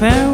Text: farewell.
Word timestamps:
farewell. 0.00 0.33